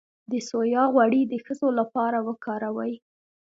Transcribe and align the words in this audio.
د 0.31 0.33
سویا 0.49 0.83
غوړي 0.93 1.21
د 1.27 1.33
ښځو 1.45 1.67
لپاره 1.79 2.17
وکاروئ 2.27 2.93